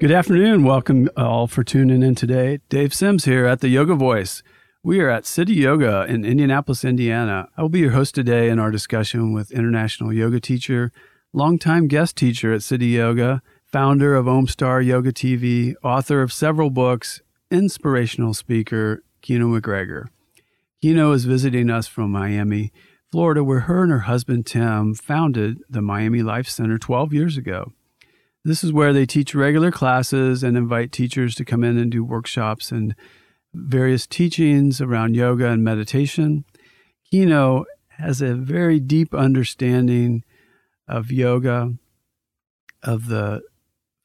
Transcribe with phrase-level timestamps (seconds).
[0.00, 0.62] Good afternoon.
[0.62, 2.60] Welcome uh, all for tuning in today.
[2.68, 4.44] Dave Sims here at the Yoga Voice.
[4.84, 7.48] We are at City Yoga in Indianapolis, Indiana.
[7.56, 10.92] I will be your host today in our discussion with international yoga teacher,
[11.32, 17.20] longtime guest teacher at City Yoga, founder of Omstar Yoga TV, author of several books,
[17.50, 20.10] inspirational speaker, Kino MacGregor.
[20.80, 22.72] Kino is visiting us from Miami,
[23.10, 27.72] Florida, where her and her husband Tim founded the Miami Life Center 12 years ago.
[28.44, 32.04] This is where they teach regular classes and invite teachers to come in and do
[32.04, 32.94] workshops and
[33.52, 36.44] various teachings around yoga and meditation.
[37.10, 40.24] Kino has a very deep understanding
[40.86, 41.74] of yoga,
[42.82, 43.42] of the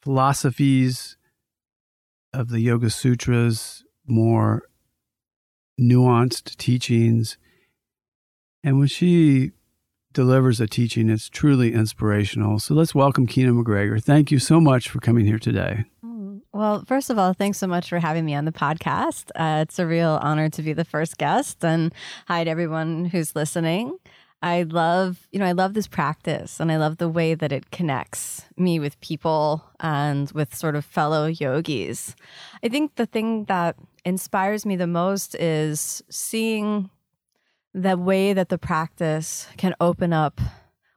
[0.01, 1.15] philosophies
[2.33, 4.63] of the Yoga Sutras, more
[5.79, 7.37] nuanced teachings.
[8.63, 9.51] And when she
[10.13, 11.09] delivers a teaching.
[11.09, 12.59] It's truly inspirational.
[12.59, 13.99] So let's welcome Kino MacGregor.
[13.99, 15.85] Thank you so much for coming here today.
[16.05, 19.29] Mm, well, first of all, thanks so much for having me on the podcast.
[19.35, 21.63] Uh, it's a real honor to be the first guest.
[21.65, 21.93] And
[22.27, 23.97] hi to everyone who's listening.
[24.43, 27.71] I love, you know, I love this practice and I love the way that it
[27.71, 32.13] connects me with people and with sort of fellow yogis.
[32.61, 36.89] I think the thing that inspires me the most is seeing
[37.73, 40.39] the way that the practice can open up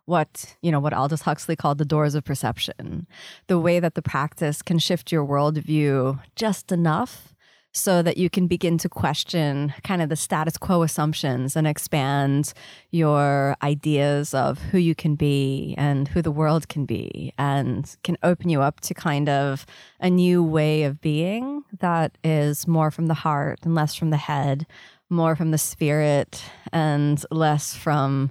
[0.05, 3.07] what you know what aldous huxley called the doors of perception.
[3.49, 7.35] The way that the practice can shift your worldview just enough
[7.77, 12.55] so that you can begin to question kind of the status quo assumptions and expand
[12.91, 18.17] your ideas of who you can be and who the world can be and can
[18.23, 19.67] open you up to kind of
[20.01, 24.17] a new way of being that is more from the heart and less from the
[24.17, 24.67] head
[25.11, 28.31] more from the spirit and less from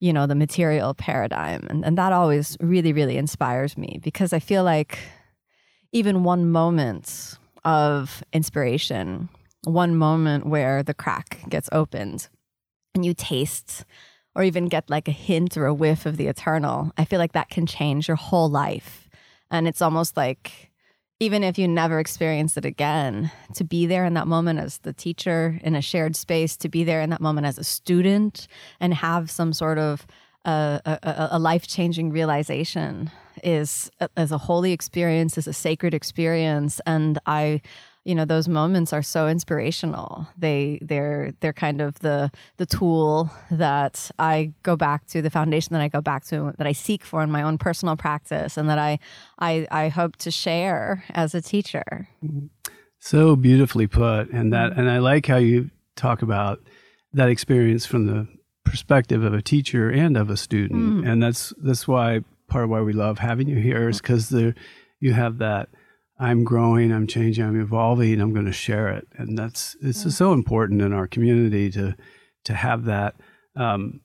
[0.00, 1.66] you know the material paradigm.
[1.70, 4.98] And, and that always really really inspires me because i feel like
[5.92, 9.28] even one moment of inspiration
[9.64, 12.28] one moment where the crack gets opened
[12.94, 13.84] and you taste
[14.34, 17.32] or even get like a hint or a whiff of the eternal i feel like
[17.32, 19.08] that can change your whole life.
[19.52, 20.71] And it's almost like
[21.22, 24.92] even if you never experience it again, to be there in that moment as the
[24.92, 28.48] teacher in a shared space, to be there in that moment as a student
[28.80, 30.04] and have some sort of
[30.44, 33.08] uh, a, a life changing realization
[33.44, 36.80] is as a holy experience, is a sacred experience.
[36.86, 37.62] And I
[38.04, 40.26] you know those moments are so inspirational.
[40.36, 45.72] They they're they're kind of the the tool that i go back to the foundation
[45.72, 48.68] that i go back to that i seek for in my own personal practice and
[48.68, 48.98] that i
[49.38, 52.08] i, I hope to share as a teacher.
[52.24, 52.46] Mm-hmm.
[52.98, 54.30] So beautifully put.
[54.30, 54.80] And that mm-hmm.
[54.80, 56.60] and i like how you talk about
[57.12, 58.26] that experience from the
[58.64, 61.04] perspective of a teacher and of a student.
[61.04, 61.08] Mm.
[61.08, 64.54] and that's that's why part of why we love having you here is because there
[65.00, 65.68] you have that
[66.22, 70.10] I'm growing, I'm changing, I'm evolving, I'm going to share it, and that's it's yeah.
[70.12, 71.96] so important in our community to
[72.44, 73.16] to have that.
[73.56, 74.02] Um,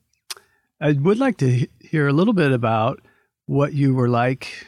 [0.82, 3.02] I would like to hear a little bit about
[3.46, 4.68] what you were like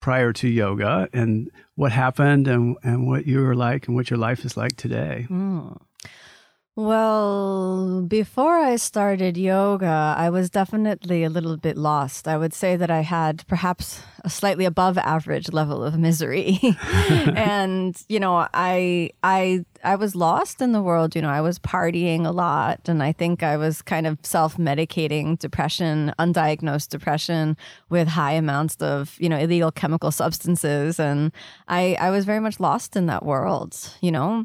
[0.00, 4.18] prior to yoga and what happened and, and what you were like and what your
[4.18, 5.26] life is like today.
[5.30, 5.80] Mm.
[6.78, 12.28] Well, before I started yoga, I was definitely a little bit lost.
[12.28, 16.60] I would say that I had perhaps a slightly above average level of misery.
[17.34, 21.58] and, you know, I I I was lost in the world, you know, I was
[21.58, 27.56] partying a lot and I think I was kind of self-medicating depression, undiagnosed depression
[27.88, 31.32] with high amounts of, you know, illegal chemical substances and
[31.68, 34.44] I I was very much lost in that world, you know.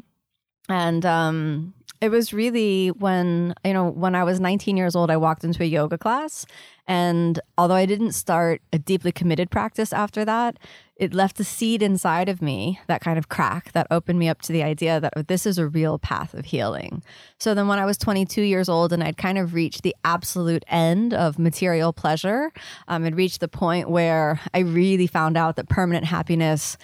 [0.68, 5.16] And um it was really when, you know, when I was 19 years old, I
[5.16, 6.44] walked into a yoga class.
[6.88, 10.58] And although I didn't start a deeply committed practice after that,
[10.96, 14.42] it left a seed inside of me, that kind of crack that opened me up
[14.42, 17.04] to the idea that oh, this is a real path of healing.
[17.38, 20.64] So then when I was 22 years old and I'd kind of reached the absolute
[20.66, 22.52] end of material pleasure,
[22.88, 26.76] um, I'd reached the point where I really found out that permanent happiness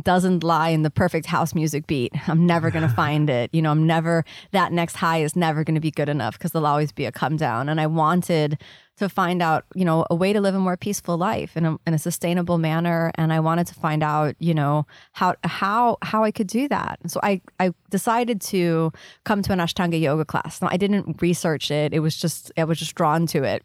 [0.00, 2.12] doesn't lie in the perfect house music beat.
[2.28, 3.50] I'm never going to find it.
[3.52, 6.52] You know, I'm never, that next high is never going to be good enough because
[6.52, 7.68] there'll always be a come down.
[7.68, 8.58] And I wanted
[8.98, 11.78] to find out, you know, a way to live a more peaceful life in a,
[11.86, 13.10] in a sustainable manner.
[13.16, 16.98] And I wanted to find out, you know, how, how, how I could do that.
[17.06, 18.92] So I, I decided to
[19.24, 20.60] come to an Ashtanga yoga class.
[20.60, 21.92] Now I didn't research it.
[21.92, 23.62] It was just, I was just drawn to it.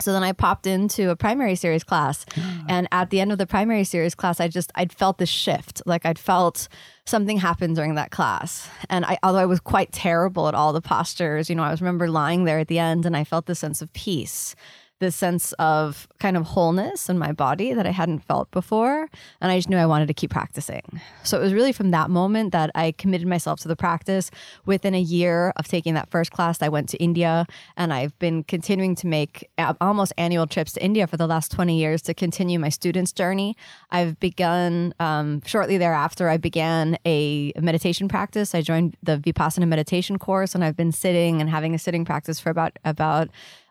[0.00, 2.26] So then I popped into a primary series class.
[2.66, 5.82] And at the end of the primary series class, I just, I'd felt this shift.
[5.84, 6.66] Like I'd felt
[7.04, 8.66] something happen during that class.
[8.88, 11.82] And I, although I was quite terrible at all the postures, you know, I was
[11.82, 14.56] remember lying there at the end and I felt this sense of peace
[15.04, 19.10] this sense of kind of wholeness in my body that I hadn't felt before.
[19.40, 20.82] And I just knew I wanted to keep practicing.
[21.22, 24.30] So it was really from that moment that I committed myself to the practice.
[24.64, 27.46] Within a year of taking that first class, I went to India
[27.76, 29.48] and I've been continuing to make
[29.80, 33.56] almost annual trips to India for the last 20 years to continue my students' journey.
[33.90, 38.54] I've begun, um, shortly thereafter, I began a meditation practice.
[38.54, 42.40] I joined the Vipassana meditation course and I've been sitting and having a sitting practice
[42.40, 43.28] for about, about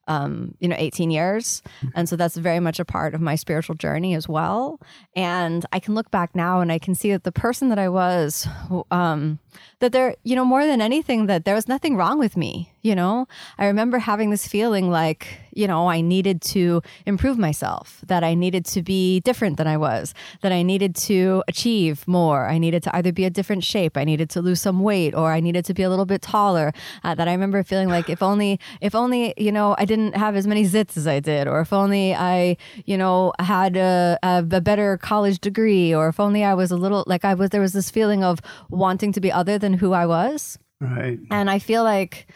[0.07, 1.61] um, you know, 18 years.
[1.95, 4.79] And so that's very much a part of my spiritual journey as well.
[5.15, 7.89] And I can look back now and I can see that the person that I
[7.89, 8.47] was,
[8.91, 9.39] um,
[9.79, 12.71] that there, you know, more than anything, that there was nothing wrong with me.
[12.81, 13.27] You know,
[13.57, 18.33] I remember having this feeling like, you know, I needed to improve myself, that I
[18.33, 22.47] needed to be different than I was, that I needed to achieve more.
[22.47, 25.31] I needed to either be a different shape, I needed to lose some weight, or
[25.31, 26.73] I needed to be a little bit taller.
[27.03, 30.35] Uh, that I remember feeling like if only, if only, you know, I didn't have
[30.35, 34.39] as many zits as I did, or if only I, you know, had a, a,
[34.39, 37.61] a better college degree, or if only I was a little like I was, there
[37.61, 38.39] was this feeling of
[38.69, 40.57] wanting to be other than who I was.
[40.79, 41.19] Right.
[41.31, 42.27] And I feel like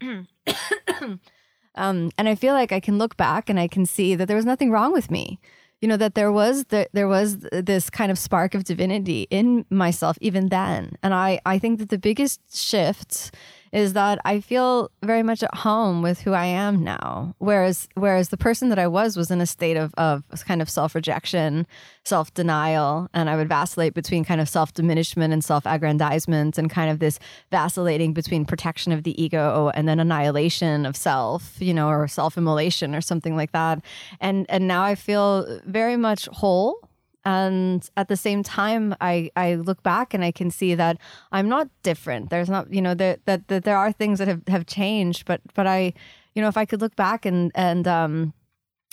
[1.74, 4.36] um, and I feel like I can look back and I can see that there
[4.36, 5.38] was nothing wrong with me.
[5.80, 9.64] You know that there was the, there was this kind of spark of divinity in
[9.70, 13.32] myself even then, and I I think that the biggest shift
[13.72, 17.34] is that I feel very much at home with who I am now.
[17.38, 20.70] Whereas whereas the person that I was was in a state of of kind of
[20.70, 21.66] self rejection,
[22.04, 26.70] self denial, and I would vacillate between kind of self diminishment and self aggrandizement, and
[26.70, 27.18] kind of this
[27.50, 32.36] vacillating between protection of the ego and then annihilation of self, you know, or self
[32.36, 33.82] immolation or something like that.
[34.20, 36.87] And and now I feel very much whole
[37.28, 40.96] and at the same time i i look back and i can see that
[41.30, 42.30] i'm not different.
[42.30, 45.40] There's not you know that that, that there are things that have, have changed but
[45.54, 45.92] but i
[46.34, 48.32] you know if i could look back and and um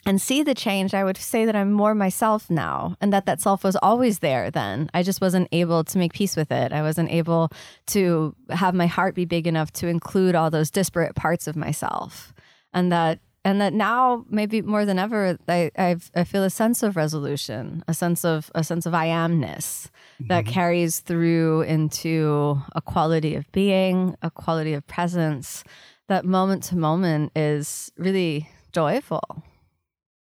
[0.05, 3.39] and see the change i would say that i'm more myself now and that that
[3.39, 4.89] self was always there then.
[4.93, 6.73] I just wasn't able to make peace with it.
[6.73, 7.51] I wasn't able
[7.87, 12.33] to have my heart be big enough to include all those disparate parts of myself
[12.73, 16.83] and that and that now maybe more than ever I, I've, i feel a sense
[16.83, 20.27] of resolution a sense of a sense of i amness mm-hmm.
[20.27, 25.63] that carries through into a quality of being a quality of presence.
[26.07, 29.44] That moment to moment is really joyful.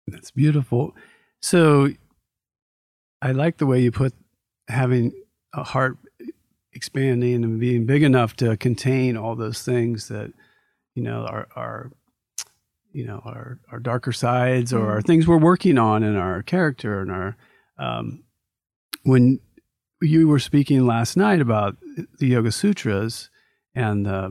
[0.07, 0.95] That's beautiful.
[1.41, 1.89] So
[3.21, 4.13] i like the way you put
[4.67, 5.13] having
[5.53, 5.97] a heart
[6.73, 10.33] expanding and being big enough to contain all those things that
[10.95, 11.91] you know are are
[12.95, 15.05] you know our our darker sides or our mm.
[15.05, 17.35] things we're working on in our character and our
[17.77, 18.23] um,
[19.03, 19.39] when
[20.01, 21.75] you were speaking last night about
[22.19, 23.29] the yoga sutras
[23.75, 24.29] and uh,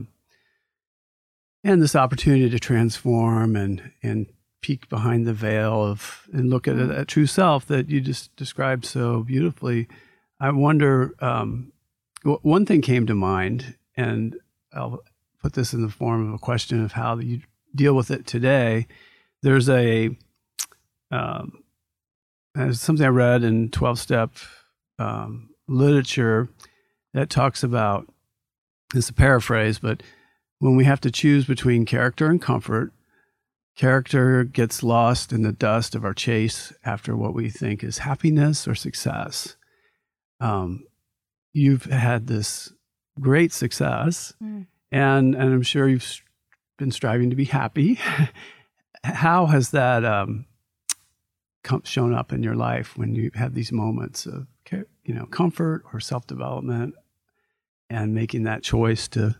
[1.63, 4.27] and this opportunity to transform and and
[4.63, 6.99] peek behind the veil of and look at mm.
[6.99, 9.87] a, true self that you just described so beautifully
[10.41, 11.71] i wonder um,
[12.23, 14.37] one thing came to mind and
[14.73, 15.03] i'll
[15.43, 17.43] put this in the form of a question of how you
[17.75, 18.87] deal with it today.
[19.43, 20.17] There's a
[21.11, 21.65] um,
[22.73, 24.31] something I read in 12 step
[24.99, 26.49] um, literature
[27.13, 28.07] that talks about
[28.95, 30.03] it's a paraphrase, but
[30.59, 32.93] when we have to choose between character and comfort,
[33.77, 38.69] character gets lost in the dust of our chase after what we think is happiness
[38.69, 39.57] or success.
[40.41, 40.85] Um,
[41.53, 42.73] you've had this
[43.21, 44.67] great success, mm.
[44.93, 46.23] and and I'm sure you've
[46.77, 47.99] been striving to be happy.
[49.05, 50.47] How has that um,
[51.85, 54.47] shown up in your life when you have these moments of
[55.05, 56.95] you know comfort or self development,
[57.91, 59.37] and making that choice to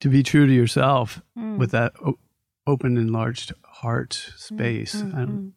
[0.00, 1.56] to be true to yourself mm.
[1.56, 2.18] with that o-
[2.66, 4.96] open, enlarged heart space?
[4.96, 5.48] Mm-hmm.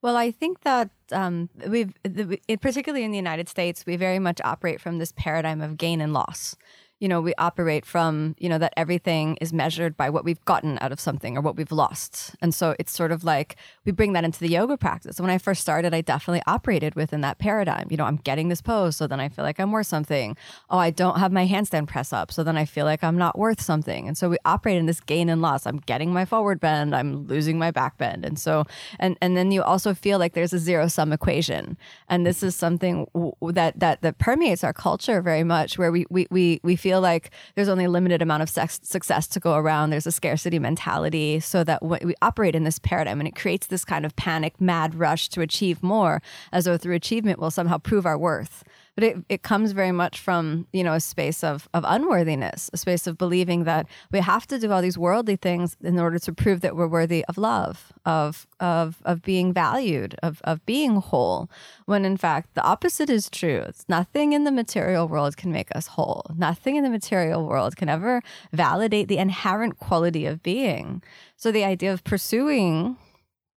[0.00, 4.40] Well, I think that um, we've, the, particularly in the United States, we very much
[4.44, 6.54] operate from this paradigm of gain and loss
[7.00, 10.78] you know, we operate from, you know, that everything is measured by what we've gotten
[10.80, 12.34] out of something or what we've lost.
[12.42, 15.20] And so it's sort of like we bring that into the yoga practice.
[15.20, 17.86] When I first started, I definitely operated within that paradigm.
[17.90, 20.36] You know, I'm getting this pose, so then I feel like I'm worth something.
[20.70, 23.38] Oh, I don't have my handstand press up, so then I feel like I'm not
[23.38, 24.08] worth something.
[24.08, 25.66] And so we operate in this gain and loss.
[25.66, 28.24] I'm getting my forward bend, I'm losing my back bend.
[28.24, 28.64] And so,
[28.98, 31.76] and, and then you also feel like there's a zero sum equation.
[32.08, 33.06] And this is something
[33.40, 37.02] that, that, that permeates our culture very much where we, we, we, we feel feel
[37.02, 39.90] like there's only a limited amount of sex, success to go around.
[39.90, 43.84] There's a scarcity mentality, so that we operate in this paradigm, and it creates this
[43.84, 48.06] kind of panic, mad rush to achieve more, as though through achievement we'll somehow prove
[48.06, 48.64] our worth
[48.98, 52.76] but it, it comes very much from you know a space of, of unworthiness a
[52.76, 56.32] space of believing that we have to do all these worldly things in order to
[56.32, 61.48] prove that we're worthy of love of of of being valued of of being whole
[61.86, 63.62] when in fact the opposite is true.
[63.68, 66.26] It's nothing in the material world can make us whole.
[66.36, 68.20] Nothing in the material world can ever
[68.52, 71.02] validate the inherent quality of being.
[71.36, 72.96] So the idea of pursuing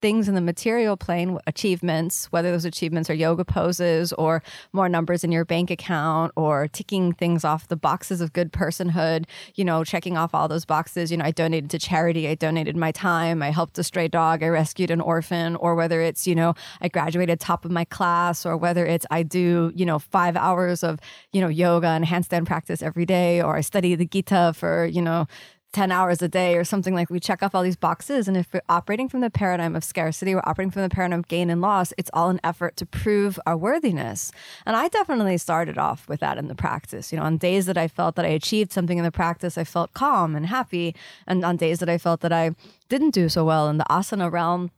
[0.01, 4.43] things in the material plane, achievements, whether those achievements are yoga poses or
[4.73, 9.27] more numbers in your bank account or ticking things off the boxes of good personhood,
[9.55, 11.11] you know, checking off all those boxes.
[11.11, 14.43] You know, I donated to charity, I donated my time, I helped a stray dog,
[14.43, 18.47] I rescued an orphan, or whether it's, you know, I graduated top of my class,
[18.47, 20.99] or whether it's I do, you know, five hours of,
[21.33, 25.03] you know, yoga and handstand practice every day, or I study the Gita for, you
[25.03, 25.27] know,
[25.73, 28.53] 10 hours a day or something like we check off all these boxes and if
[28.53, 31.61] we're operating from the paradigm of scarcity we're operating from the paradigm of gain and
[31.61, 34.33] loss it's all an effort to prove our worthiness.
[34.67, 37.13] And i definitely started off with that in the practice.
[37.13, 39.65] You know on days that i felt that i achieved something in the practice i
[39.65, 40.95] felt calm and happy.
[41.27, 42.51] And on days that i felt that i
[42.89, 44.71] didn't do so well in the asana realm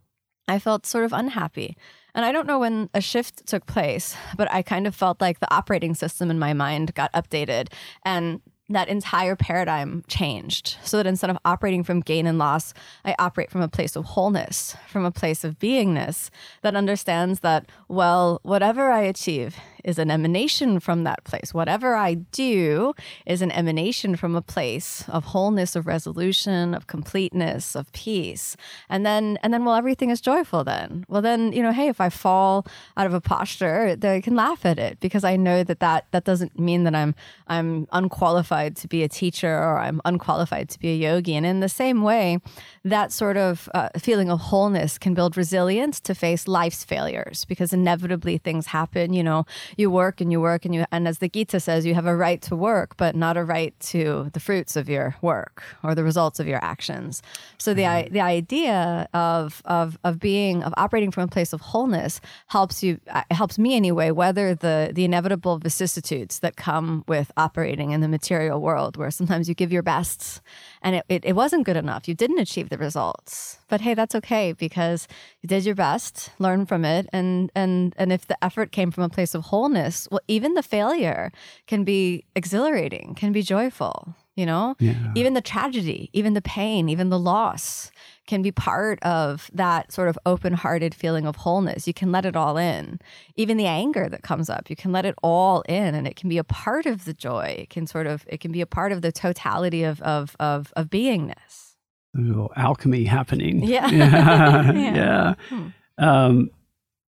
[0.46, 1.76] i felt sort of unhappy.
[2.14, 5.40] And I don't know when a shift took place, but I kind of felt like
[5.40, 7.72] the operating system in my mind got updated.
[8.04, 10.76] And that entire paradigm changed.
[10.82, 12.74] So that instead of operating from gain and loss,
[13.04, 16.30] I operate from a place of wholeness, from a place of beingness
[16.62, 21.52] that understands that, well, whatever I achieve is an emanation from that place.
[21.52, 22.94] Whatever I do
[23.26, 28.56] is an emanation from a place of wholeness, of resolution, of completeness, of peace.
[28.88, 31.04] And then, and then, well, everything is joyful then.
[31.08, 34.64] Well, then, you know, hey, if I fall out of a posture, I can laugh
[34.64, 37.14] at it because I know that that, that doesn't mean that I'm,
[37.48, 41.34] I'm unqualified to be a teacher or I'm unqualified to be a yogi.
[41.34, 42.38] And in the same way,
[42.84, 47.72] that sort of uh, feeling of wholeness can build resilience to face life's failures because
[47.72, 49.12] inevitably things happen.
[49.12, 51.94] You know, you work and you work and you, and as the Gita says, you
[51.94, 55.62] have a right to work, but not a right to the fruits of your work
[55.82, 57.22] or the results of your actions.
[57.58, 58.12] So the mm-hmm.
[58.12, 62.98] the idea of of of being of operating from a place of wholeness helps you
[63.10, 68.08] uh, helps me anyway weather the the inevitable vicissitudes that come with operating in the
[68.08, 70.40] material world, where sometimes you give your best
[70.82, 72.08] and it, it, it wasn't good enough.
[72.08, 73.58] You didn't achieve the results.
[73.68, 75.08] But hey, that's okay because
[75.40, 79.04] you did your best, learn from it, and and and if the effort came from
[79.04, 81.32] a place of wholeness, well, even the failure
[81.66, 84.14] can be exhilarating, can be joyful.
[84.34, 85.12] You know, yeah.
[85.14, 87.92] even the tragedy, even the pain, even the loss
[88.26, 91.86] can be part of that sort of open hearted feeling of wholeness.
[91.86, 93.00] You can let it all in.
[93.36, 96.28] Even the anger that comes up, you can let it all in and it can
[96.28, 97.56] be a part of the joy.
[97.58, 100.72] It can sort of, it can be a part of the totality of, of, of,
[100.76, 101.74] of beingness.
[102.14, 103.64] Little alchemy happening.
[103.64, 103.88] Yeah.
[103.92, 104.72] Yeah.
[104.72, 104.94] yeah.
[104.94, 105.34] yeah.
[105.48, 105.68] Hmm.
[105.98, 106.50] Um,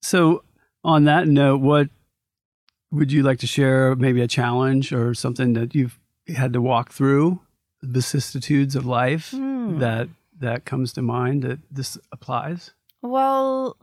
[0.03, 0.43] so,
[0.83, 1.89] on that note, what
[2.91, 3.95] would you like to share?
[3.97, 7.41] Maybe a challenge or something that you've had to walk through,
[7.81, 9.79] the vicissitudes of life hmm.
[9.79, 10.09] that
[10.45, 12.73] that comes to mind that this applies?
[13.03, 13.77] Well,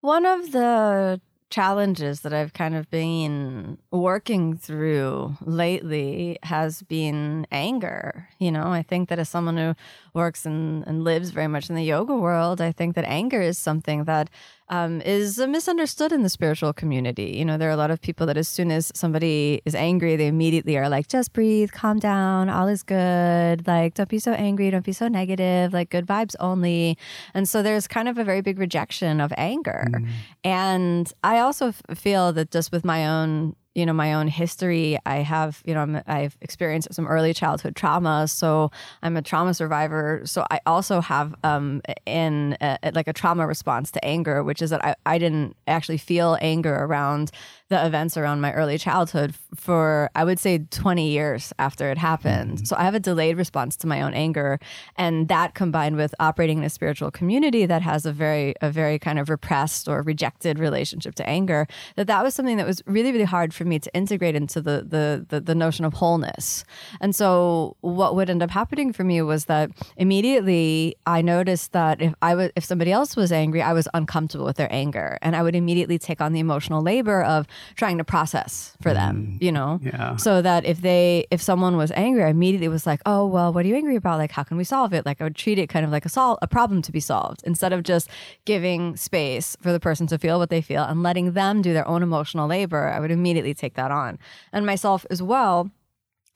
[0.00, 8.28] one of the challenges that I've kind of been working through lately has been anger.
[8.38, 9.74] You know, I think that as someone who
[10.12, 13.58] works and, and lives very much in the yoga world, I think that anger is
[13.58, 14.28] something that
[14.68, 17.36] um, is misunderstood in the spiritual community.
[17.36, 20.16] You know, there are a lot of people that as soon as somebody is angry,
[20.16, 23.66] they immediately are like, just breathe, calm down, all is good.
[23.66, 26.98] Like, don't be so angry, don't be so negative, like, good vibes only.
[27.34, 29.86] And so there's kind of a very big rejection of anger.
[29.90, 30.08] Mm.
[30.44, 34.98] And I also feel that just with my own you know my own history.
[35.04, 38.70] I have you know i have experienced some early childhood trauma so
[39.02, 40.22] i'm a trauma survivor.
[40.24, 44.70] So i also have um in a, like a trauma response to anger which is
[44.70, 47.30] that I, I didn't actually feel anger around
[47.68, 52.58] the events around my early childhood for I would say 20 years after it happened.
[52.58, 52.66] Mm.
[52.66, 54.60] So I have a delayed response to my own anger
[54.96, 58.98] and that combined with operating in a spiritual community that has a very a very
[58.98, 63.10] kind of repressed or rejected relationship to anger that that was something that was really
[63.10, 66.64] really hard for me to integrate into the the the, the notion of wholeness.
[67.00, 72.00] And so what would end up happening for me was that immediately I noticed that
[72.00, 75.34] if I was if somebody else was angry, I was uncomfortable with their anger and
[75.34, 79.42] I would immediately take on the emotional labor of trying to process for them, mm,
[79.42, 79.80] you know?
[79.82, 80.16] Yeah.
[80.16, 83.64] So that if they, if someone was angry, I immediately was like, oh, well, what
[83.64, 84.18] are you angry about?
[84.18, 85.06] Like, how can we solve it?
[85.06, 87.42] Like, I would treat it kind of like a sol- a problem to be solved
[87.44, 88.08] instead of just
[88.44, 91.86] giving space for the person to feel what they feel and letting them do their
[91.86, 92.88] own emotional labor.
[92.88, 94.18] I would immediately take that on.
[94.52, 95.70] And myself as well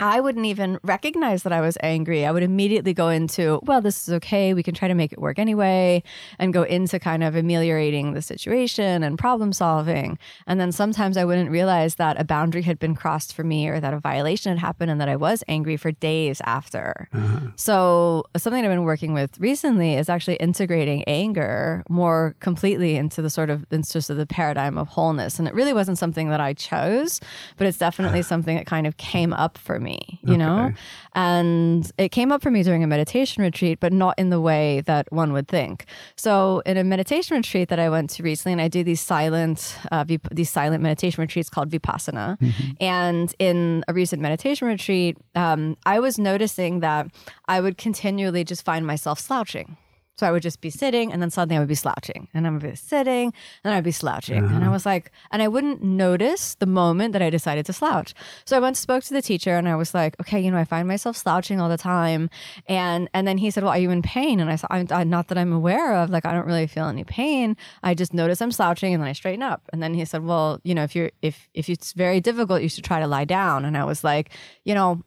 [0.00, 2.24] I wouldn't even recognize that I was angry.
[2.24, 4.54] I would immediately go into, well, this is okay.
[4.54, 6.02] We can try to make it work anyway,
[6.38, 10.18] and go into kind of ameliorating the situation and problem solving.
[10.46, 13.78] And then sometimes I wouldn't realize that a boundary had been crossed for me or
[13.78, 17.08] that a violation had happened and that I was angry for days after.
[17.12, 17.48] Uh-huh.
[17.56, 23.28] So, something I've been working with recently is actually integrating anger more completely into the
[23.28, 25.38] sort of, into just the paradigm of wholeness.
[25.38, 27.20] And it really wasn't something that I chose,
[27.58, 30.36] but it's definitely something that kind of came up for me me, you okay.
[30.38, 30.72] know?
[31.14, 34.82] And it came up for me during a meditation retreat, but not in the way
[34.82, 35.86] that one would think.
[36.16, 39.76] So, in a meditation retreat that I went to recently, and I do these silent,
[39.90, 42.38] uh, these silent meditation retreats called Vipassana.
[42.38, 42.70] Mm-hmm.
[42.80, 47.08] And in a recent meditation retreat, um, I was noticing that
[47.48, 49.76] I would continually just find myself slouching.
[50.16, 52.50] So I would just be sitting and then suddenly I would be slouching and I
[52.50, 53.32] would be sitting
[53.64, 54.44] and I'd be slouching.
[54.44, 54.54] Uh-huh.
[54.54, 54.72] And I uh-huh.
[54.72, 58.12] was like, and I wouldn't notice the moment that I decided to slouch.
[58.44, 60.58] So I went and spoke to the teacher and I was like, okay, you know,
[60.58, 62.28] I find myself slouching all the time.
[62.66, 64.40] And and then he said, well, are you in pain?
[64.40, 66.10] And I said, I'm, not that I'm aware of.
[66.10, 67.56] Like, I don't really feel any pain.
[67.82, 69.62] I just notice I'm slouching and then I straighten up.
[69.72, 72.68] And then he said, well, you know, if you're, if, if it's very difficult, you
[72.68, 73.64] should try to lie down.
[73.64, 74.30] And I was like,
[74.64, 75.02] you know,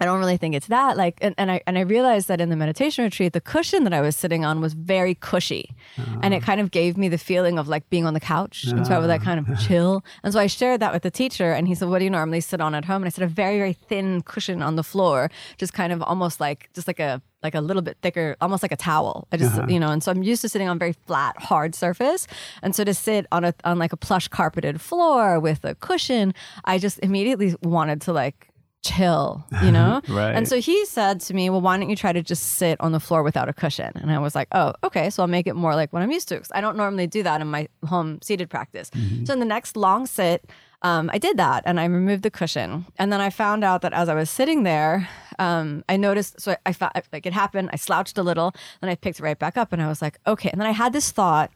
[0.00, 0.96] I don't really think it's that.
[0.96, 3.92] Like, and, and I and I realized that in the meditation retreat, the cushion that
[3.92, 7.18] I was sitting on was very cushy, uh, and it kind of gave me the
[7.18, 9.46] feeling of like being on the couch, uh, and so I would like kind of
[9.50, 9.56] ah.
[9.56, 10.04] chill.
[10.24, 12.40] And so I shared that with the teacher, and he said, "What do you normally
[12.40, 15.30] sit on at home?" And I said, "A very very thin cushion on the floor,
[15.58, 18.72] just kind of almost like just like a like a little bit thicker, almost like
[18.72, 19.26] a towel.
[19.32, 19.66] I just, uh-huh.
[19.68, 22.26] you know, and so I'm used to sitting on very flat, hard surface.
[22.62, 26.34] And so to sit on a on like a plush carpeted floor with a cushion,
[26.64, 28.51] I just immediately wanted to like
[28.82, 30.00] chill, you know?
[30.08, 30.34] right.
[30.34, 32.92] And so he said to me, Well, why don't you try to just sit on
[32.92, 33.92] the floor without a cushion?
[33.94, 35.10] And I was like, Oh, okay.
[35.10, 36.42] So I'll make it more like what I'm used to.
[36.52, 38.90] I don't normally do that in my home seated practice.
[38.90, 39.24] Mm-hmm.
[39.24, 40.48] So in the next long sit,
[40.82, 42.86] um, I did that and I removed the cushion.
[42.98, 46.52] And then I found out that as I was sitting there, um, I noticed, so
[46.52, 49.56] I, I found, like it happened, I slouched a little, then I picked right back
[49.56, 50.50] up and I was like, okay.
[50.50, 51.50] And then I had this thought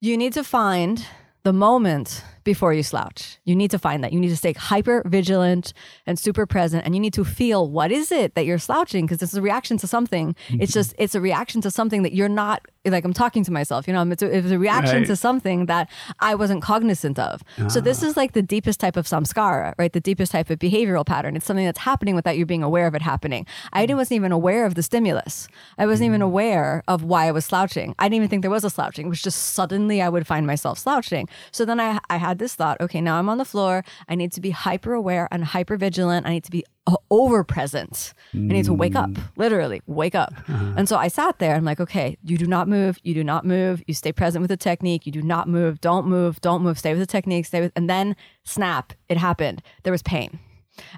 [0.00, 1.06] you need to find
[1.42, 3.38] the moment before you slouch.
[3.44, 4.12] You need to find that.
[4.12, 5.74] You need to stay hyper vigilant
[6.06, 9.18] and super present and you need to feel what is it that you're slouching because
[9.18, 10.34] this is a reaction to something.
[10.48, 10.62] Mm-hmm.
[10.62, 13.86] It's just it's a reaction to something that you're not like I'm talking to myself,
[13.86, 15.06] you know, it's a, it's a reaction right.
[15.06, 17.42] to something that I wasn't cognizant of.
[17.58, 17.68] Ah.
[17.68, 19.92] So this is like the deepest type of samskara, right?
[19.92, 21.36] The deepest type of behavioral pattern.
[21.36, 23.46] It's something that's happening without you being aware of it happening.
[23.72, 23.96] I mm.
[23.96, 25.48] wasn't even aware of the stimulus.
[25.78, 26.10] I wasn't mm.
[26.10, 27.94] even aware of why I was slouching.
[27.98, 29.06] I didn't even think there was a slouching.
[29.06, 31.28] It was just suddenly I would find myself slouching.
[31.50, 33.84] So then I I had this thought, okay, now I'm on the floor.
[34.08, 36.26] I need to be hyper aware and hyper vigilant.
[36.26, 36.64] I need to be
[37.10, 38.14] over present.
[38.32, 39.22] I need to wake up, mm.
[39.36, 40.32] literally wake up.
[40.48, 40.74] Uh-huh.
[40.76, 41.54] And so I sat there.
[41.54, 42.98] I'm like, okay, you do not move.
[43.02, 43.82] You do not move.
[43.86, 45.06] You stay present with the technique.
[45.06, 45.80] You do not move.
[45.80, 46.40] Don't move.
[46.40, 46.78] Don't move.
[46.78, 47.46] Stay with the technique.
[47.46, 48.92] Stay with, and then snap.
[49.08, 49.62] It happened.
[49.82, 50.38] There was pain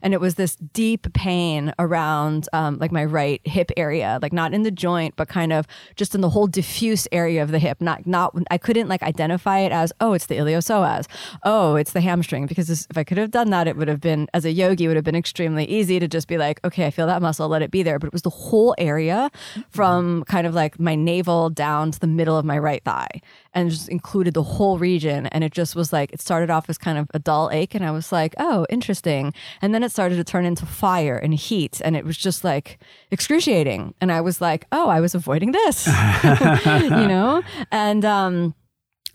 [0.03, 4.55] and it was this deep pain around um, like my right hip area like not
[4.55, 7.81] in the joint but kind of just in the whole diffuse area of the hip
[7.81, 11.07] not not i couldn't like identify it as oh it's the iliopsoas
[11.45, 14.01] oh it's the hamstring because this, if i could have done that it would have
[14.01, 16.91] been as a yogi would have been extremely easy to just be like okay i
[16.91, 19.31] feel that muscle let it be there but it was the whole area
[19.71, 23.09] from kind of like my navel down to the middle of my right thigh
[23.55, 25.27] and just included the whole region.
[25.27, 27.75] And it just was like, it started off as kind of a dull ache.
[27.75, 29.35] And I was like, oh, interesting.
[29.61, 31.81] And then it started to turn into fire and heat.
[31.85, 32.79] And it was just like
[33.11, 33.95] excruciating.
[34.01, 35.87] And I was like, oh, I was avoiding this,
[36.25, 37.43] you know?
[37.71, 38.55] And, um,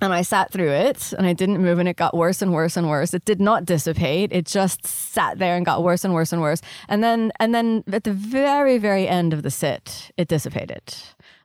[0.01, 2.75] and I sat through it and I didn't move and it got worse and worse
[2.75, 3.13] and worse.
[3.13, 4.33] It did not dissipate.
[4.33, 6.61] It just sat there and got worse and worse and worse.
[6.89, 10.93] And then and then at the very very end of the sit, it dissipated.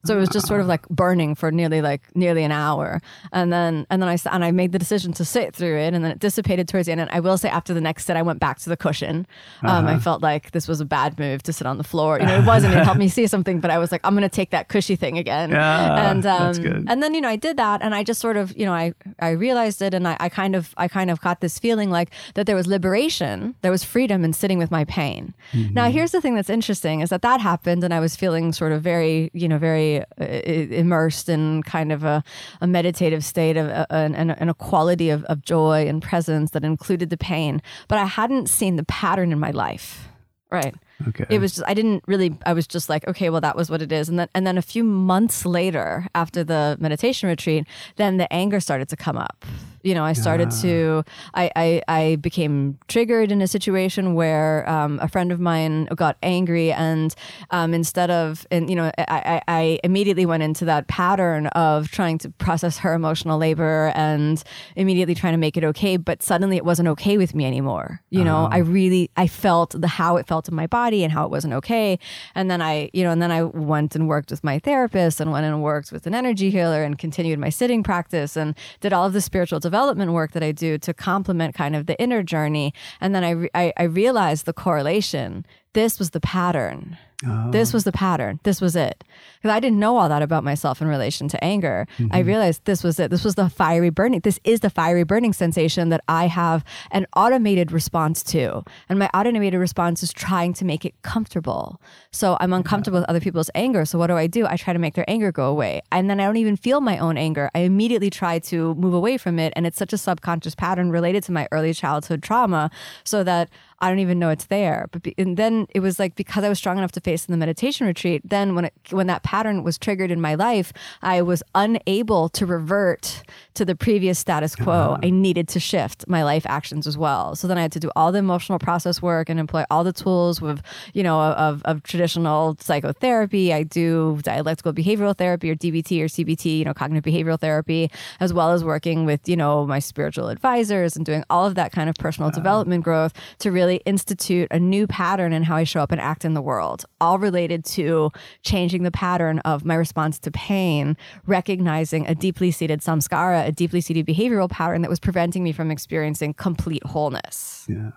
[0.05, 3.01] So it was just sort of like burning for nearly like nearly an hour,
[3.33, 6.05] and then and then I and I made the decision to sit through it, and
[6.05, 7.01] then it dissipated towards the end.
[7.01, 9.27] And I will say, after the next sit, I went back to the cushion.
[9.63, 9.97] Um, Uh-huh.
[9.97, 12.19] I felt like this was a bad move to sit on the floor.
[12.21, 12.75] You know, it wasn't.
[12.75, 14.97] It helped me see something, but I was like, I'm going to take that cushy
[14.97, 15.51] thing again.
[15.51, 16.85] Yeah, and um, that's good.
[16.89, 18.95] and then you know I did that, and I just sort of you know I
[19.19, 22.11] I realized it, and I, I kind of I kind of got this feeling like
[22.35, 25.35] that there was liberation, there was freedom in sitting with my pain.
[25.53, 25.75] Mm-hmm.
[25.75, 28.73] Now here's the thing that's interesting is that that happened, and I was feeling sort
[28.73, 32.23] of very you know very uh, immersed in kind of a,
[32.61, 36.51] a meditative state of uh, and, and, and a quality of, of joy and presence
[36.53, 40.09] that included the pain, but I hadn't seen the pattern in my life.
[40.51, 40.75] Right
[41.07, 41.27] Okay.
[41.31, 43.83] it was just I didn't really I was just like okay well that was what
[43.83, 48.17] it is and then and then a few months later after the meditation retreat then
[48.17, 49.47] the anger started to come up
[49.83, 54.99] you know I started to I, I I became triggered in a situation where um,
[55.01, 57.15] a friend of mine got angry and
[57.51, 61.91] um, instead of and you know I, I, I immediately went into that pattern of
[61.91, 64.43] trying to process her emotional labor and
[64.77, 68.01] immediately trying to make it okay but suddenly it wasn't okay with me anymore.
[68.11, 71.25] You know I really I felt the how it felt in my body and how
[71.25, 71.99] it wasn't okay.
[72.35, 75.31] And then I you know and then I went and worked with my therapist and
[75.33, 79.07] went and worked with an energy healer and continued my sitting practice and did all
[79.07, 82.73] of the spiritual development work that I do to complement kind of the inner journey.
[83.03, 87.51] And then I re- I, I realized the correlation this was the pattern Oh.
[87.51, 88.39] this was the pattern.
[88.45, 88.83] This was oh.
[88.83, 89.03] it.
[89.39, 91.89] Because I didn't know all that about myself in relation to anger.
[91.99, 92.29] I mm-hmm.
[92.29, 93.11] realized this was it.
[93.11, 94.21] This was the fiery burning.
[94.21, 98.63] This is the fiery burning sensation that I have an automated response to.
[98.89, 101.81] And my automated response is trying to make it comfortable.
[102.13, 103.85] So I'm uncomfortable with other people's anger.
[103.85, 104.47] So what do I do?
[104.47, 105.83] I try to make their anger go away.
[105.91, 107.51] And then I don't even feel my own anger.
[107.53, 109.53] I immediately try to move away from it.
[109.57, 112.71] And it's such a subconscious pattern related to my early childhood trauma
[113.03, 113.51] so that
[113.81, 114.89] I don't even know it's there.
[114.91, 117.33] But be, and then it was like because I was strong enough to face in
[117.33, 118.23] the meditation retreat.
[118.25, 122.47] Then when it when that pattern was triggered in my life, I was unable to
[122.47, 123.23] revert
[123.55, 124.73] to the previous status quo.
[124.73, 124.99] Uh-huh.
[125.03, 127.37] I needed to shift my life actions as well.
[127.37, 129.93] So then I had to do all the emotional process work and employ all the
[129.93, 130.61] tools with
[130.95, 133.53] you know of of traditional psychotherapy.
[133.53, 138.33] I do dialectical behavioral therapy or DBT or CBT, you know, cognitive behavioral therapy, as
[138.33, 141.89] well as working with you know my spiritual advisors and doing all of that kind
[141.89, 145.93] of personal development growth to really institute a new pattern in how I show up
[145.93, 148.11] and act in the world, all related to
[148.43, 153.81] changing the pattern of my response to pain, recognizing a deeply seated samskara, a deeply
[153.81, 157.67] seated behavioral pattern that was preventing me from experiencing complete wholeness.
[157.69, 157.91] Yeah.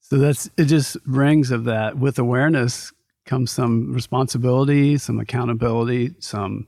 [0.00, 2.92] So that's it just rings of that with awareness
[3.26, 6.66] comes some responsibility, some accountability, some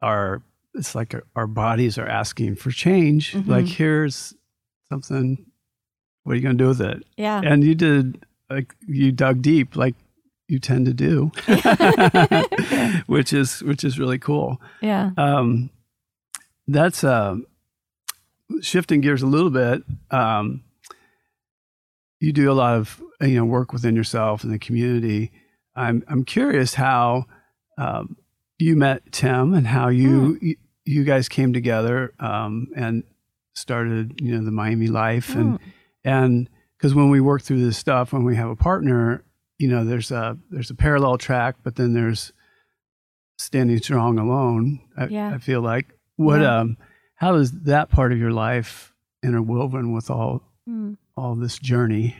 [0.00, 0.42] our
[0.74, 3.34] it's like our, our bodies are asking for change.
[3.34, 3.46] Mhm.
[3.46, 4.34] Like here's
[4.88, 5.44] something
[6.24, 7.04] what are you going to do with it?
[7.16, 7.40] Yeah.
[7.44, 9.94] And you did like you dug deep like
[10.48, 11.30] you tend to do.
[13.06, 14.60] which is which is really cool.
[14.80, 15.10] Yeah.
[15.16, 15.70] Um,
[16.68, 17.36] that's uh,
[18.60, 19.82] shifting gears a little bit.
[20.10, 20.62] Um,
[22.20, 25.32] you do a lot of you know work within yourself and the community.
[25.74, 27.24] I'm I'm curious how
[27.78, 28.16] um,
[28.58, 33.04] you met Tim and how you you, you guys came together um, and
[33.54, 35.58] started you know the Miami Life and
[36.04, 39.22] and because when we work through this stuff when we have a partner
[39.58, 42.32] you know there's a there's a parallel track but then there's
[43.38, 45.32] standing strong alone i, Yeah.
[45.34, 45.86] I feel like
[46.16, 46.58] what Yeah.
[46.60, 46.76] um
[47.20, 50.96] does that part of your life interwoven with all Mm.
[51.16, 52.14] all this journey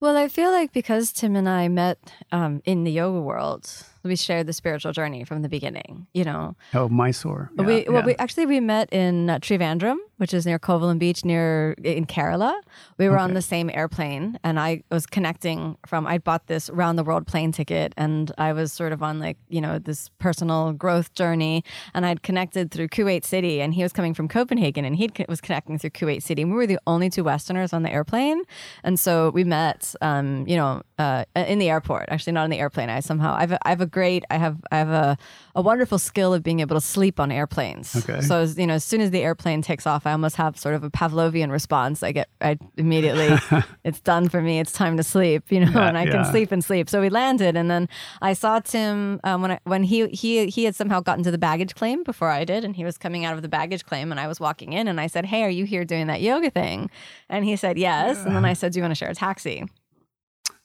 [0.00, 1.98] Well, I feel like because Tim and I met
[2.32, 3.70] um, in the yoga world,
[4.04, 6.06] we shared the spiritual journey from the beginning.
[6.12, 8.06] You know, oh mysore yeah, we well, yeah.
[8.06, 12.54] we actually we met in uh, Trivandrum, which is near Kovalam Beach, near in Kerala.
[12.98, 16.06] We were on the same airplane, and I was connecting from.
[16.06, 19.38] I bought this round the world plane ticket, and I was sort of on like
[19.48, 21.64] you know this personal growth journey,
[21.94, 25.40] and I'd connected through Kuwait City, and he was coming from Copenhagen, and he was
[25.40, 26.44] connecting through Kuwait City.
[26.44, 28.42] We were the only two Westerners on the airplane,
[28.82, 32.08] and so we met, um, you know, uh, in the airport.
[32.08, 32.90] Actually, not on the airplane.
[32.90, 35.16] I somehow I've a, I have a great I have I have a
[35.54, 37.94] a wonderful skill of being able to sleep on airplanes.
[37.94, 38.20] Okay.
[38.20, 40.74] So as, you know, as soon as the airplane takes off, I almost have sort
[40.74, 42.02] of a Pavlovian response.
[42.02, 43.30] I get I immediately
[43.84, 44.58] it's done for me.
[44.58, 46.90] It's time to sleep, you know, Yeah, and I can sleep and sleep.
[46.90, 47.88] So we landed, and then
[48.20, 51.38] I saw Tim um, when I, when he he he had somehow gotten to the
[51.38, 54.18] baggage claim before I did, and he was coming out of the baggage claim, and
[54.18, 56.90] I was walking in, and I said, "Hey, are you here doing that yoga thing?"
[57.28, 59.64] And he said, "Yes." And then I said, "Do you want to share a taxi?"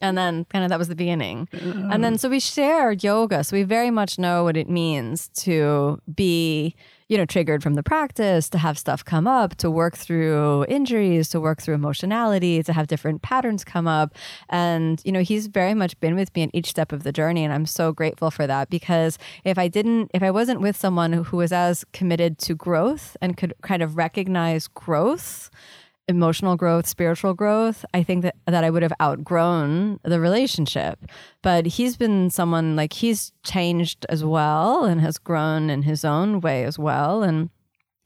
[0.01, 1.47] And then kind of that was the beginning.
[1.51, 1.91] Mm-hmm.
[1.91, 3.43] And then so we share yoga.
[3.43, 6.73] So we very much know what it means to be,
[7.09, 11.27] you know, triggered from the practice, to have stuff come up, to work through injuries,
[11.29, 14.15] to work through emotionality, to have different patterns come up.
[14.47, 17.43] And, you know, he's very much been with me in each step of the journey.
[17.43, 21.11] And I'm so grateful for that because if I didn't, if I wasn't with someone
[21.11, 25.49] who was as committed to growth and could kind of recognize growth,
[26.09, 30.99] emotional growth, spiritual growth, I think that, that I would have outgrown the relationship.
[31.43, 36.41] But he's been someone like he's changed as well and has grown in his own
[36.41, 37.21] way as well.
[37.21, 37.51] And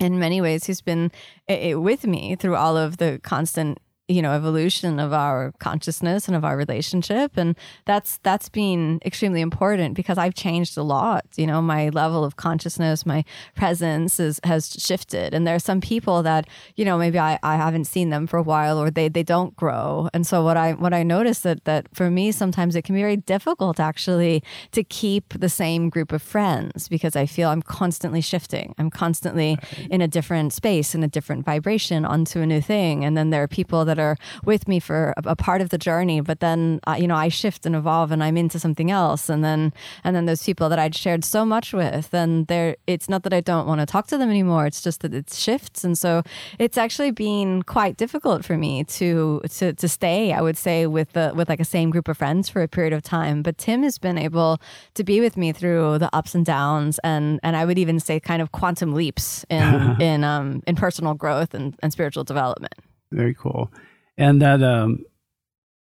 [0.02, 1.12] in many ways, he's been
[1.48, 6.28] it, it, with me through all of the constant you know evolution of our consciousness
[6.28, 7.38] and of our relationship.
[7.38, 12.24] And that's that's been extremely important because I've changed a lot you know my level
[12.24, 13.24] of consciousness my
[13.56, 15.34] presence is, has shifted.
[15.34, 18.38] And there are some people that you know maybe I, I haven't seen them for
[18.38, 20.10] a while or they they don't grow.
[20.14, 23.02] And so what I what I noticed that that for me sometimes it can be
[23.02, 28.22] very difficult actually to keep the same group of friends because I feel I'm constantly
[28.22, 28.76] shifting.
[28.78, 29.88] I'm constantly right.
[29.90, 33.06] in a different space in a different vibration onto a new thing.
[33.06, 35.70] And then there are people that that are with me for a, a part of
[35.70, 36.20] the journey.
[36.22, 39.30] But then, uh, you know, I shift and evolve, and I'm into something else.
[39.30, 39.72] And then,
[40.04, 43.34] and then those people that I'd shared so much with, and there, it's not that
[43.34, 44.66] I don't want to talk to them anymore.
[44.66, 46.24] It's just that it shifts, and so
[46.58, 50.34] it's actually been quite difficult for me to to to stay.
[50.34, 52.94] I would say with the with like a same group of friends for a period
[52.94, 53.44] of time.
[53.44, 54.60] But Tim has been able
[54.96, 58.20] to be with me through the ups and downs, and and I would even say
[58.20, 62.74] kind of quantum leaps in in um in personal growth and, and spiritual development.
[63.14, 63.72] Very cool.
[64.18, 65.06] And that um,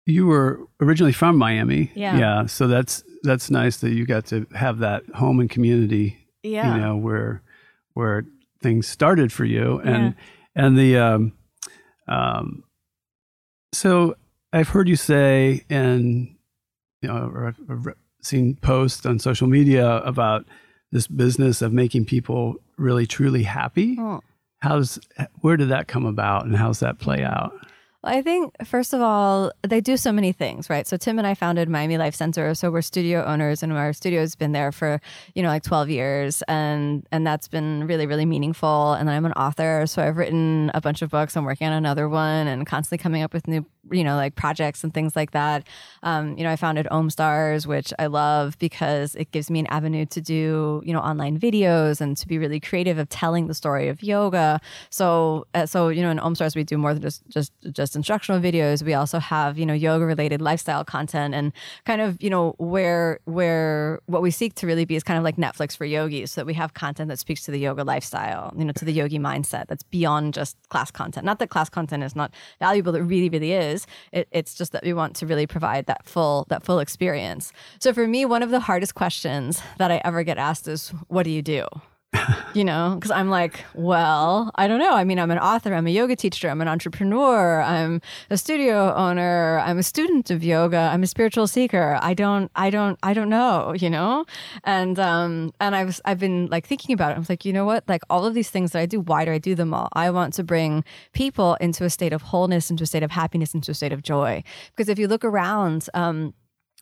[0.06, 1.91] you were originally from Miami.
[1.95, 2.17] Yeah.
[2.17, 2.45] Yeah.
[2.45, 6.28] So that's that's nice that you got to have that home and community.
[6.43, 6.75] Yeah.
[6.75, 7.41] You know where
[7.93, 8.25] where
[8.62, 10.63] things started for you and yeah.
[10.63, 11.34] and the um,
[12.08, 12.63] um,
[13.73, 14.15] so
[14.54, 16.36] I've heard you say and
[17.01, 17.88] you know or I've
[18.21, 20.45] seen posts on social media about
[20.91, 23.95] this business of making people really truly happy.
[23.99, 24.21] Oh
[24.65, 24.99] how's
[25.41, 27.54] where did that come about and how's that play out
[28.04, 30.86] Well, I think, first of all, they do so many things, right?
[30.88, 32.54] So Tim and I founded Miami Life Center.
[32.54, 35.01] So we're studio owners and our studio has been there for,
[35.34, 36.43] you know, like 12 years.
[36.47, 38.93] And, and that's been really, really meaningful.
[38.93, 39.86] And I'm an author.
[39.88, 41.36] So I've written a bunch of books.
[41.36, 44.84] I'm working on another one and constantly coming up with new you know, like projects
[44.84, 45.67] and things like that.
[46.04, 50.06] Um, you know, I founded Omstars, which I love because it gives me an avenue
[50.08, 53.88] to do, you know, online videos and to be really creative of telling the story
[53.88, 54.60] of yoga.
[54.89, 58.41] So, uh, so you know, in Omstars we do more than just just just instructional
[58.41, 58.84] videos.
[58.84, 61.52] We also have you know yoga related lifestyle content and
[61.86, 65.24] kind of you know where where what we seek to really be is kind of
[65.24, 68.54] like Netflix for yogis, so that we have content that speaks to the yoga lifestyle,
[68.58, 71.26] you know, to the yogi mindset that's beyond just class content.
[71.26, 73.88] Not that class content is not valuable; it really, really is is.
[74.12, 77.52] It, it's just that we want to really provide that full that full experience.
[77.80, 81.24] So for me, one of the hardest questions that I ever get asked is, "What
[81.24, 81.68] do you do?"
[82.54, 84.93] You know, because I'm like, well, I don't know.
[84.93, 88.93] I mean, I'm an author, I'm a yoga teacher, I'm an entrepreneur, I'm a studio
[88.93, 91.97] owner, I'm a student of yoga, I'm a spiritual seeker.
[92.01, 94.25] I don't, I don't, I don't know, you know,
[94.63, 97.15] and um, and I've I've been like thinking about it.
[97.15, 97.88] I was like, you know what?
[97.88, 99.89] Like all of these things that I do, why do I do them all?
[99.93, 103.54] I want to bring people into a state of wholeness, into a state of happiness,
[103.54, 104.43] into a state of joy.
[104.75, 106.34] Because if you look around, um,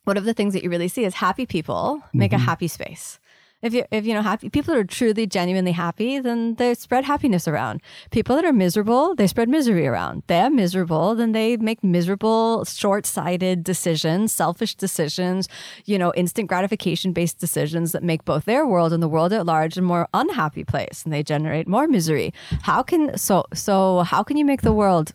[0.04, 2.42] one of the things that you really see is happy people make mm-hmm.
[2.42, 3.18] a happy space
[3.64, 7.48] if you if you know happy people are truly genuinely happy, then they spread happiness
[7.48, 7.80] around.
[8.10, 10.22] People that are miserable, they spread misery around.
[10.26, 15.48] They're miserable, then they make miserable, short-sighted decisions, selfish decisions,
[15.86, 19.46] you know, instant gratification based decisions that make both their world and the world at
[19.46, 22.32] large a more unhappy place and they generate more misery.
[22.62, 25.14] How can so so how can you make the world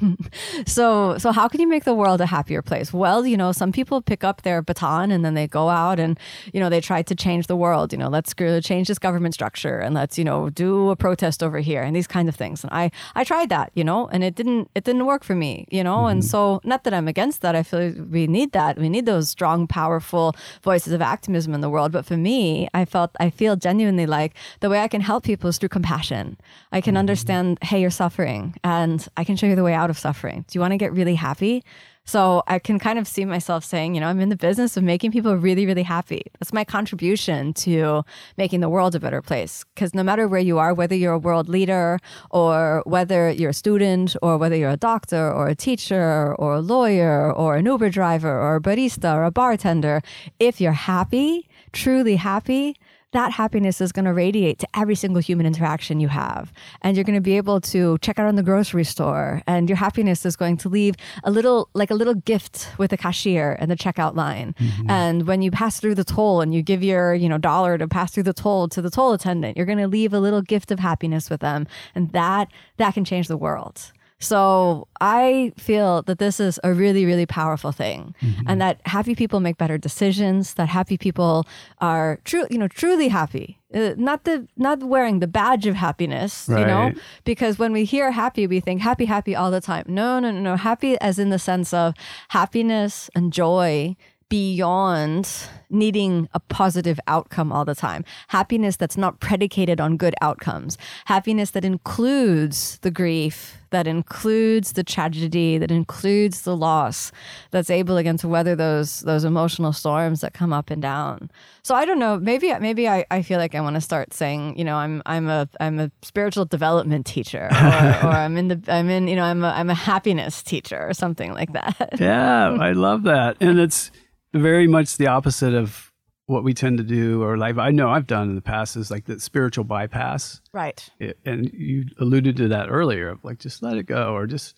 [0.66, 2.92] so so how can you make the world a happier place?
[2.92, 6.18] Well, you know, some people pick up their baton and then they go out and
[6.52, 9.78] you know, they try to change the world you know, let's change this government structure
[9.78, 12.62] and let's, you know, do a protest over here and these kinds of things.
[12.62, 15.66] And I, I tried that, you know, and it didn't, it didn't work for me,
[15.70, 15.96] you know?
[15.96, 16.10] Mm-hmm.
[16.10, 17.56] And so not that I'm against that.
[17.56, 18.78] I feel we need that.
[18.78, 21.90] We need those strong, powerful voices of activism in the world.
[21.90, 25.48] But for me, I felt, I feel genuinely like the way I can help people
[25.48, 26.36] is through compassion.
[26.72, 26.98] I can mm-hmm.
[26.98, 30.44] understand, hey, you're suffering and I can show you the way out of suffering.
[30.48, 31.64] Do you want to get really happy?
[32.08, 34.84] So I can kind of see myself saying, you know, I'm in the business of
[34.84, 36.22] making people really, really happy.
[36.38, 38.04] That's my contribution to
[38.38, 39.64] making the world a better place.
[39.74, 41.98] Because no matter where you are, whether you're a world leader
[42.30, 46.60] or whether you're a student or whether you're a doctor or a teacher or a
[46.60, 50.00] lawyer or an Uber driver or a barista or a bartender,
[50.38, 52.76] if you're happy, truly happy,
[53.16, 56.52] that happiness is going to radiate to every single human interaction you have.
[56.82, 59.76] And you're going to be able to check out in the grocery store and your
[59.76, 63.70] happiness is going to leave a little, like a little gift with the cashier and
[63.70, 64.54] the checkout line.
[64.60, 64.90] Mm-hmm.
[64.90, 67.88] And when you pass through the toll and you give your, you know, dollar to
[67.88, 70.70] pass through the toll to the toll attendant, you're going to leave a little gift
[70.70, 71.66] of happiness with them.
[71.94, 73.92] And that, that can change the world.
[74.18, 78.48] So I feel that this is a really, really powerful thing, mm-hmm.
[78.48, 80.54] and that happy people make better decisions.
[80.54, 81.46] That happy people
[81.80, 83.60] are true, you know, truly happy.
[83.74, 86.60] Uh, not the not wearing the badge of happiness, right.
[86.60, 86.92] you know,
[87.24, 89.84] because when we hear happy, we think happy, happy all the time.
[89.86, 90.56] No, no, no, no.
[90.56, 91.92] Happy as in the sense of
[92.28, 93.96] happiness and joy
[94.28, 98.04] beyond needing a positive outcome all the time.
[98.28, 100.78] Happiness that's not predicated on good outcomes.
[101.06, 107.12] Happiness that includes the grief, that includes the tragedy, that includes the loss,
[107.50, 111.30] that's able again to weather those those emotional storms that come up and down.
[111.62, 114.58] So I don't know, maybe maybe I, I feel like I want to start saying,
[114.58, 117.56] you know, I'm I'm a I'm a spiritual development teacher or,
[118.06, 120.94] or I'm in the I'm in, you know, I'm a I'm a happiness teacher or
[120.94, 121.94] something like that.
[121.98, 123.36] Yeah, I love that.
[123.40, 123.90] And it's
[124.36, 125.92] very much the opposite of
[126.26, 128.90] what we tend to do or like I know I've done in the past is
[128.90, 130.40] like the spiritual bypass.
[130.52, 130.88] Right.
[130.98, 134.56] It, and you alluded to that earlier of like just let it go or just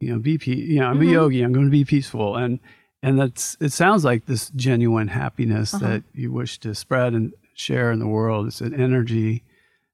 [0.00, 1.08] you know be pe- you know I'm mm-hmm.
[1.08, 2.58] a yogi I'm going to be peaceful and
[3.02, 5.86] and that's it sounds like this genuine happiness uh-huh.
[5.86, 9.44] that you wish to spread and share in the world it's an energy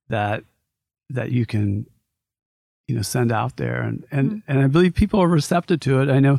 [0.09, 0.45] that
[1.11, 1.87] that you can
[2.87, 4.39] you know send out there and and mm-hmm.
[4.51, 6.39] and I believe people are receptive to it I know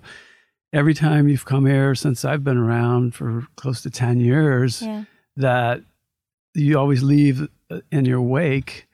[0.75, 5.05] every time you've come here since I've been around for close to 10 years, yeah.
[5.37, 5.81] that
[6.53, 8.87] you always leave uh, in your wake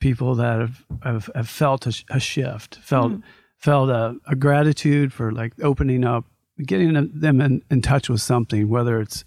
[0.00, 3.22] people that have, have, have felt a, a, shift, felt, mm.
[3.56, 6.24] felt a, a, gratitude for like opening up,
[6.64, 9.24] getting them in, in touch with something, whether it's,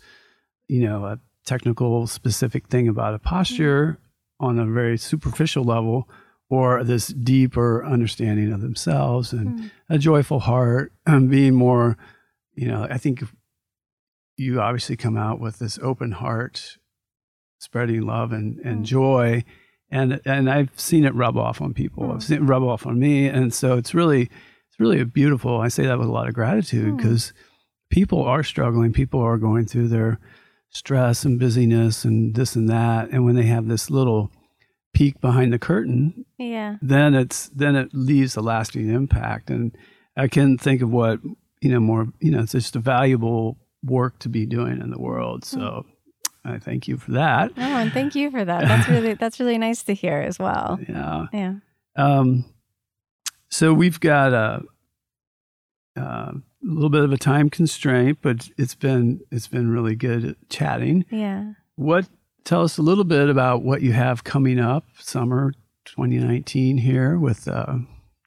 [0.68, 3.98] you know, a technical specific thing about a posture
[4.42, 4.46] mm.
[4.46, 6.10] on a very superficial level
[6.52, 9.72] or this deeper understanding of themselves and mm.
[9.90, 11.98] a joyful heart and being more
[12.54, 13.24] you know i think
[14.38, 16.78] you obviously come out with this open heart
[17.58, 18.86] spreading love and, and mm.
[18.86, 19.44] joy
[19.90, 22.14] and and i've seen it rub off on people mm.
[22.14, 25.62] i've seen it rub off on me and so it's really it's really a beautiful
[25.62, 27.34] i say that with a lot of gratitude because mm.
[27.90, 30.20] people are struggling people are going through their
[30.70, 34.32] stress and busyness and this and that and when they have this little
[34.94, 39.50] peek behind the curtain, yeah, then it's then it leaves a lasting impact.
[39.50, 39.76] And
[40.18, 41.20] I can think of what
[41.62, 42.08] you know more.
[42.20, 45.46] You know, it's just a valuable work to be doing in the world.
[45.46, 45.86] So.
[46.44, 47.52] I thank you for that.
[47.56, 48.68] Oh, and thank you for that.
[48.68, 50.80] That's really that's really nice to hear as well.
[50.90, 51.28] Yeah.
[51.32, 51.54] Yeah.
[51.96, 52.46] Um,
[53.50, 54.64] so we've got a,
[55.96, 61.06] a little bit of a time constraint, but it's been it's been really good chatting.
[61.12, 61.54] Yeah.
[61.76, 62.08] What
[62.44, 65.54] tell us a little bit about what you have coming up summer
[65.86, 67.76] 2019 here with uh,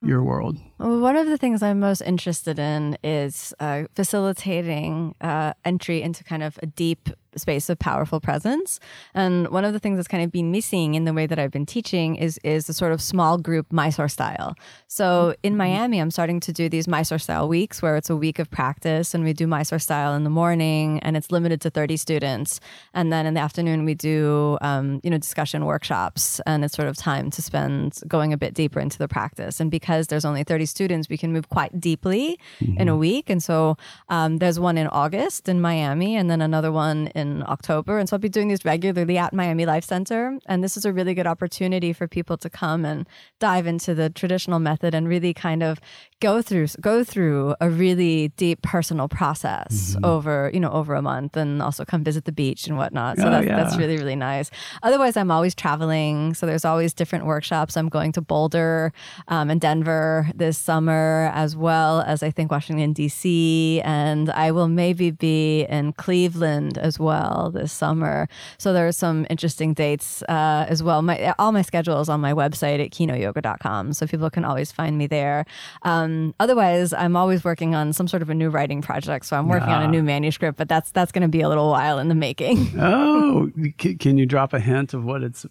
[0.02, 0.58] your world.
[0.78, 6.24] Well, one of the things I'm most interested in is uh, facilitating uh, entry into
[6.24, 8.80] kind of a deep space of powerful presence.
[9.14, 11.50] And one of the things that's kind of been missing in the way that I've
[11.50, 14.54] been teaching is is the sort of small group Mysore style.
[14.88, 15.58] So in mm-hmm.
[15.58, 19.14] Miami, I'm starting to do these Mysore style weeks where it's a week of practice
[19.14, 22.60] and we do Mysore style in the morning and it's limited to 30 students.
[22.92, 26.88] And then in the afternoon, we do, um, you know, discussion workshops and it's sort
[26.88, 29.60] of time to spend going a bit deeper into the practice.
[29.60, 32.80] And because there's only 30 students, we can move quite deeply mm-hmm.
[32.80, 33.28] in a week.
[33.28, 33.76] And so
[34.08, 37.98] um, there's one in August in Miami and then another one in in October.
[37.98, 40.38] And so I'll be doing these regularly at Miami Life Center.
[40.46, 43.08] And this is a really good opportunity for people to come and
[43.40, 45.80] dive into the traditional method and really kind of
[46.20, 50.04] go through go through a really deep personal process mm-hmm.
[50.04, 53.18] over, you know, over a month and also come visit the beach and whatnot.
[53.18, 53.56] So oh, that's, yeah.
[53.56, 54.50] that's really, really nice.
[54.82, 56.34] Otherwise, I'm always traveling.
[56.34, 57.76] So there's always different workshops.
[57.76, 58.92] I'm going to Boulder
[59.28, 63.80] um, and Denver this summer, as well as I think Washington, D.C.
[63.82, 68.28] And I will maybe be in Cleveland as well this summer.
[68.58, 71.02] So there are some interesting dates uh, as well.
[71.02, 73.92] My, all my schedule is on my website at kinoyoga.com.
[73.92, 75.44] So people can always find me there.
[75.82, 79.26] Um, otherwise, I'm always working on some sort of a new writing project.
[79.26, 81.70] So I'm working on a new manuscript, but that's that's going to be a little
[81.70, 82.72] while in the making.
[82.78, 85.46] oh, can you drop a hint of what it's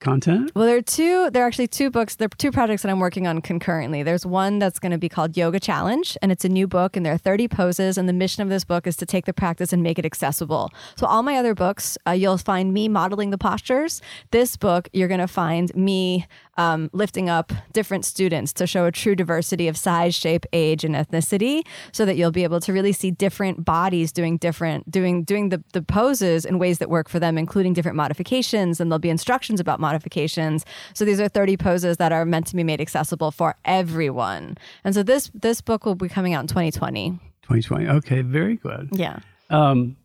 [0.00, 0.52] content?
[0.54, 1.30] Well, there are two.
[1.30, 2.16] There are actually two books.
[2.16, 4.02] There are two projects that I'm working on concurrently.
[4.02, 7.04] There's one that's going to be called Yoga Challenge, and it's a new book, and
[7.04, 7.98] there are 30 poses.
[7.98, 10.70] And the mission of this book is to take the practice and make it accessible.
[10.96, 14.00] So all my other books, uh, you'll find me modeling the postures.
[14.30, 16.26] This book, you're going to find me
[16.58, 20.94] um, lifting up different students to show a true diversity of size, shape, age, and
[20.94, 25.48] ethnicity, so that you'll be able to really see different bodies doing different doing doing
[25.48, 29.08] the, the poses in ways that work for them, including different modifications, and there'll be
[29.08, 30.66] instructions about modifications.
[30.92, 34.58] So these are 30 poses that are meant to be made accessible for everyone.
[34.84, 37.10] And so this this book will be coming out in 2020.
[37.42, 37.88] 2020.
[37.88, 38.88] Okay, very good.
[38.92, 39.20] Yeah.
[39.48, 39.96] Um,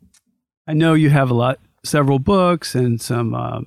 [0.68, 3.62] I know you have a lot, several books and some uh,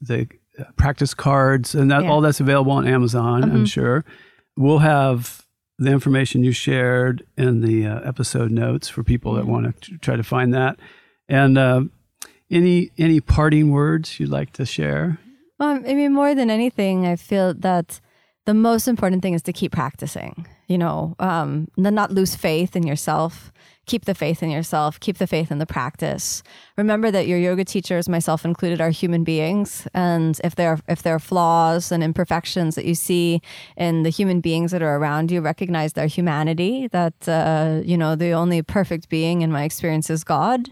[0.00, 0.28] the
[0.76, 2.10] practice cards, and that Yeah.
[2.10, 3.44] all that's available on Amazon.
[3.44, 3.68] I'm Mhm.
[3.68, 4.04] sure.
[4.56, 5.44] We'll have
[5.78, 10.16] the information you shared in the uh, episode notes for people that want to try
[10.16, 10.78] to find that.
[11.28, 11.82] And uh,
[12.50, 15.18] any any parting words you'd like to share?
[15.58, 18.00] Well, I mean, more than anything, I feel that
[18.46, 20.46] the most important thing is to keep practicing.
[20.68, 23.52] You know, um, not lose faith in yourself.
[23.88, 25.00] Keep the faith in yourself.
[25.00, 26.42] Keep the faith in the practice.
[26.76, 31.02] Remember that your yoga teachers, myself included, are human beings, and if there are, if
[31.02, 33.40] there are flaws and imperfections that you see
[33.76, 36.86] in the human beings that are around you, recognize their humanity.
[36.88, 40.68] That uh, you know, the only perfect being in my experience is God,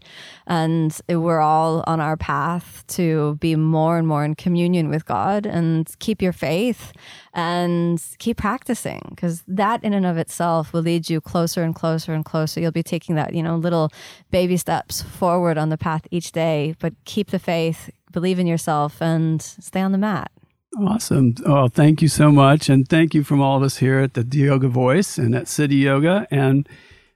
[0.47, 5.47] and we're all on our path to be more and more in communion with God
[5.47, 6.93] and keep your faith
[7.33, 12.15] and keep practicing because that in and of itself will lead you closer and closer
[12.15, 12.61] and closer.
[12.61, 13.91] You'll be taking that, you know, little
[14.31, 19.01] baby steps forward on the path each day, but keep the faith, believe in yourself
[19.01, 20.31] and stay on the mat.
[20.79, 21.35] Awesome.
[21.47, 22.69] Oh, thank you so much.
[22.69, 25.77] And thank you from all of us here at the Yoga Voice and at City
[25.77, 26.27] Yoga.
[26.31, 26.69] And